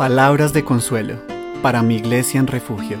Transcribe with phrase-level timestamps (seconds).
[0.00, 1.18] Palabras de consuelo
[1.60, 2.96] para mi iglesia en refugio.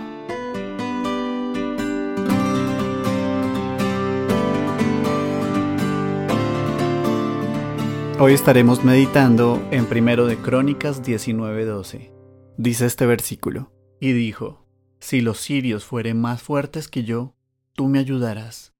[8.18, 12.12] Hoy estaremos meditando en primero de Crónicas 19:12.
[12.58, 14.66] Dice este versículo, y dijo,
[15.00, 17.34] Si los sirios fueren más fuertes que yo,
[17.72, 18.74] tú me ayudarás,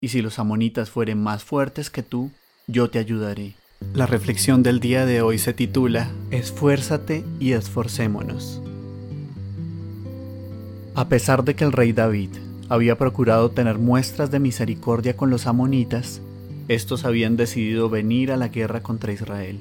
[0.00, 2.30] y si los amonitas fueren más fuertes que tú,
[2.66, 3.56] yo te ayudaré.
[3.98, 8.62] La reflexión del día de hoy se titula Esfuérzate y esforcémonos.
[10.94, 12.30] A pesar de que el rey David
[12.68, 16.20] había procurado tener muestras de misericordia con los amonitas,
[16.68, 19.58] estos habían decidido venir a la guerra contra Israel,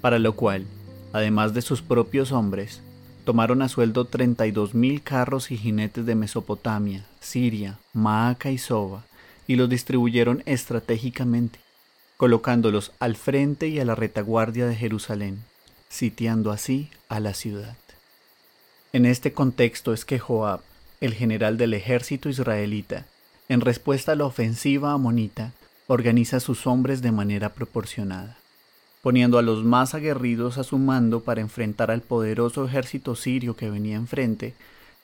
[0.00, 0.66] para lo cual,
[1.12, 2.80] además de sus propios hombres,
[3.24, 9.04] tomaron a sueldo 32.000 carros y jinetes de Mesopotamia, Siria, Maaca y Soba,
[9.48, 11.63] y los distribuyeron estratégicamente
[12.16, 15.42] colocándolos al frente y a la retaguardia de Jerusalén,
[15.88, 17.76] sitiando así a la ciudad.
[18.92, 20.60] En este contexto es que Joab,
[21.00, 23.06] el general del ejército israelita,
[23.48, 25.52] en respuesta a la ofensiva amonita,
[25.86, 28.36] organiza a sus hombres de manera proporcionada,
[29.02, 33.68] poniendo a los más aguerridos a su mando para enfrentar al poderoso ejército sirio que
[33.68, 34.54] venía enfrente,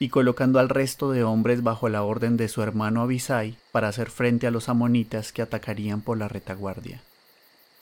[0.03, 4.11] y colocando al resto de hombres bajo la orden de su hermano Abisai para hacer
[4.11, 7.03] frente a los amonitas que atacarían por la retaguardia.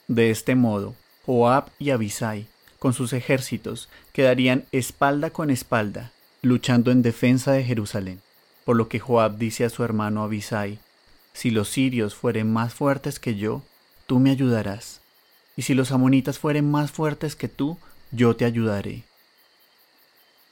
[0.09, 0.95] De este modo,
[1.25, 2.45] Joab y Abisai,
[2.77, 6.11] con sus ejércitos, quedarían espalda con espalda,
[6.41, 8.19] luchando en defensa de Jerusalén,
[8.65, 10.77] por lo que Joab dice a su hermano Abisai,
[11.31, 13.63] Si los sirios fueren más fuertes que yo,
[14.07, 14.99] tú me ayudarás,
[15.55, 17.77] y si los amonitas fueren más fuertes que tú,
[18.11, 19.03] yo te ayudaré.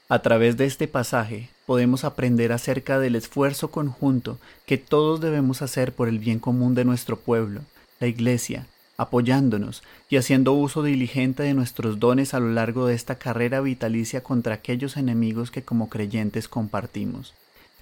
[0.08, 5.92] A través de este pasaje podemos aprender acerca del esfuerzo conjunto que todos debemos hacer
[5.92, 7.60] por el bien común de nuestro pueblo,
[8.00, 8.66] la Iglesia,
[8.96, 14.24] apoyándonos y haciendo uso diligente de nuestros dones a lo largo de esta carrera vitalicia
[14.24, 17.34] contra aquellos enemigos que como creyentes compartimos,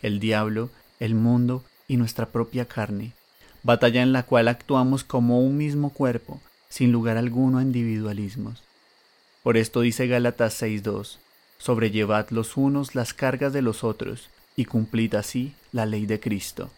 [0.02, 3.12] el diablo, el mundo y nuestra propia carne,
[3.62, 8.64] batalla en la cual actuamos como un mismo cuerpo, sin lugar alguno a individualismos.
[9.44, 11.20] Por esto dice Gálatas 6.2,
[11.66, 16.70] sobrellevad los unos las cargas de los otros, y cumplid así la ley de Cristo.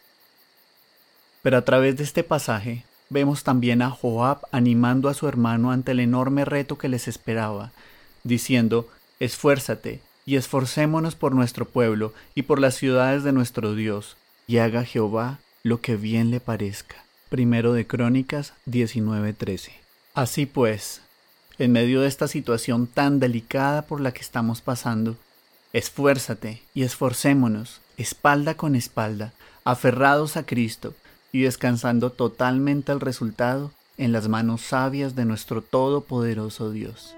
[1.41, 5.91] Pero a través de este pasaje vemos también a Joab animando a su hermano ante
[5.91, 7.73] el enorme reto que les esperaba,
[8.23, 8.89] diciendo,
[9.19, 14.15] Esfuérzate y esforcémonos por nuestro pueblo y por las ciudades de nuestro Dios,
[14.47, 16.95] y haga Jehová lo que bien le parezca.
[17.27, 19.73] Primero de Crónicas 19:13.
[20.13, 21.01] Así pues,
[21.59, 25.16] en medio de esta situación tan delicada por la que estamos pasando,
[25.73, 30.94] esfuérzate y esforcémonos, espalda con espalda, aferrados a Cristo
[31.31, 37.16] y descansando totalmente el resultado en las manos sabias de nuestro Todopoderoso Dios.